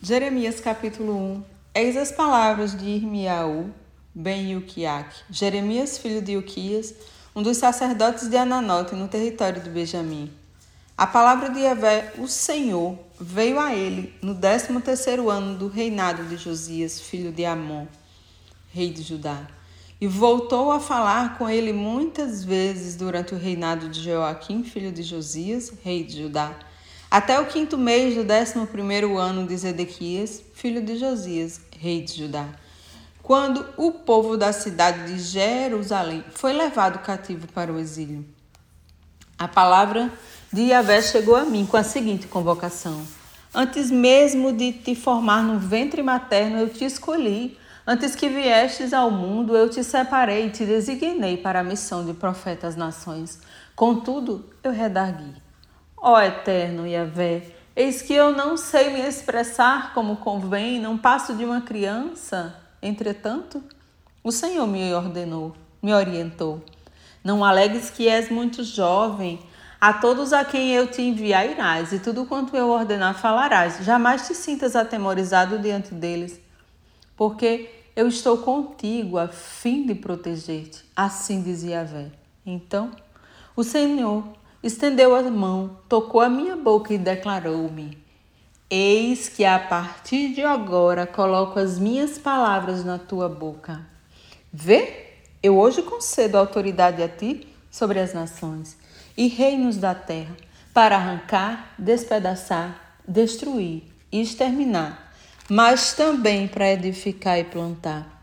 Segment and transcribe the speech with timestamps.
[0.00, 1.44] Jeremias capítulo 1
[1.74, 3.68] Eis as palavras de Irmiaú,
[4.14, 6.94] ben Yukiak, Jeremias filho de Uquias,
[7.34, 10.30] um dos sacerdotes de Ananote no território de Benjamim.
[10.96, 16.22] A palavra de Yahvé, o Senhor, veio a ele no décimo terceiro ano do reinado
[16.26, 17.88] de Josias, filho de Amon,
[18.72, 19.48] rei de Judá.
[20.00, 25.02] E voltou a falar com ele muitas vezes durante o reinado de Joaquim, filho de
[25.02, 26.56] Josias, rei de Judá
[27.10, 32.12] até o quinto mês do décimo primeiro ano de Zedequias, filho de Josias, rei de
[32.12, 32.46] Judá,
[33.22, 38.26] quando o povo da cidade de Jerusalém foi levado cativo para o exílio.
[39.38, 40.12] A palavra
[40.52, 43.02] de Yahvé chegou a mim com a seguinte convocação:
[43.54, 47.56] Antes mesmo de te formar no ventre materno, eu te escolhi.
[47.86, 52.12] Antes que viestes ao mundo, eu te separei e te designei para a missão de
[52.12, 53.40] profeta às nações.
[53.74, 55.47] Contudo, eu redargui
[56.00, 57.42] Ó eterno Yahvé,
[57.74, 62.54] eis que eu não sei me expressar como convém, não passo de uma criança.
[62.80, 63.62] Entretanto,
[64.22, 66.62] o Senhor me ordenou, me orientou.
[67.22, 69.40] Não alegues que és muito jovem.
[69.80, 73.78] A todos a quem eu te enviar irás, e tudo quanto eu ordenar falarás.
[73.84, 76.40] Jamais te sintas atemorizado diante deles,
[77.16, 80.84] porque eu estou contigo a fim de proteger-te.
[80.96, 82.10] Assim dizia Yahvé.
[82.44, 82.90] Então,
[83.54, 84.24] o Senhor
[84.62, 87.98] estendeu a mão, tocou a minha boca e declarou-me:
[88.70, 93.80] Eis que a partir de agora coloco as minhas palavras na tua boca.
[94.52, 95.06] Vê,
[95.42, 98.76] eu hoje concedo autoridade a ti sobre as nações
[99.16, 100.36] e reinos da terra,
[100.72, 105.12] para arrancar, despedaçar, destruir e exterminar,
[105.48, 108.18] mas também para edificar e plantar.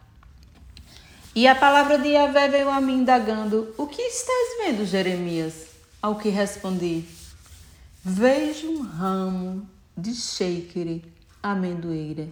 [1.36, 5.75] E a palavra de Yahvé veio a mim indagando: O que estás vendo, Jeremias?
[6.02, 7.06] Ao que respondi:
[8.04, 11.04] Vejo um ramo de sheikere,
[11.42, 12.28] amendoeira.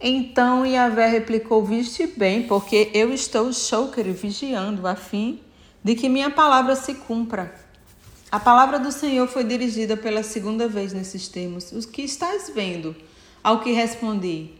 [0.00, 5.40] Então Yahvé replicou: Viste bem, porque eu estou shokere vigiando, a fim
[5.82, 7.52] de que minha palavra se cumpra.
[8.30, 11.72] A palavra do Senhor foi dirigida pela segunda vez nesses termos.
[11.72, 12.94] O que estás vendo?
[13.42, 14.52] Ao que respondi: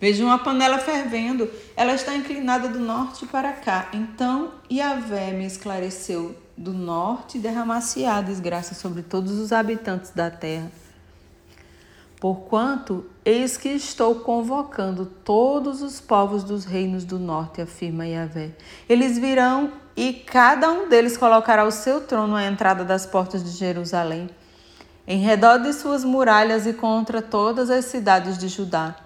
[0.00, 3.90] Vejo uma panela fervendo, ela está inclinada do norte para cá.
[3.92, 10.70] Então Yahvé me esclareceu do norte derramasse a desgraça sobre todos os habitantes da terra.
[12.18, 18.52] Porquanto, eis que estou convocando todos os povos dos reinos do norte, afirma Yahvé.
[18.88, 23.50] Eles virão e cada um deles colocará o seu trono à entrada das portas de
[23.50, 24.30] Jerusalém,
[25.06, 28.96] em redor de suas muralhas e contra todas as cidades de Judá.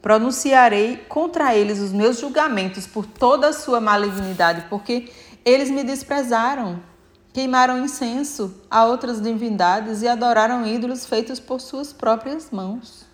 [0.00, 5.10] Pronunciarei contra eles os meus julgamentos por toda a sua malignidade, porque
[5.44, 6.82] eles me desprezaram,
[7.32, 13.06] queimaram incenso a outras divindades e adoraram ídolos feitos por suas próprias mãos.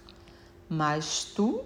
[0.68, 1.62] Mas tu,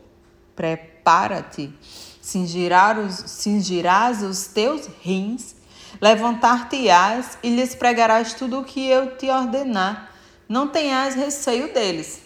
[0.56, 1.72] prepara-te,
[2.20, 5.54] cingirás, os teus rins,
[6.00, 10.12] levantar-te-ás e lhes pregarás tudo o que eu te ordenar.
[10.48, 12.22] Não tenhas receio deles,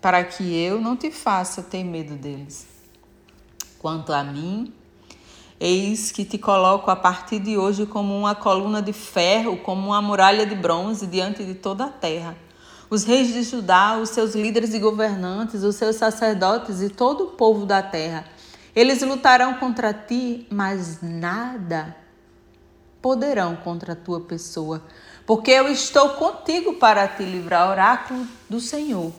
[0.00, 2.66] para que eu não te faça ter medo deles.
[3.78, 4.72] Quanto a mim,
[5.60, 10.02] Eis que te coloco a partir de hoje como uma coluna de ferro, como uma
[10.02, 12.36] muralha de bronze diante de toda a terra.
[12.90, 17.30] Os reis de Judá, os seus líderes e governantes, os seus sacerdotes e todo o
[17.30, 18.24] povo da terra,
[18.74, 21.96] eles lutarão contra ti, mas nada
[23.00, 24.82] poderão contra a tua pessoa,
[25.26, 29.12] porque eu estou contigo para te livrar, oráculo do Senhor.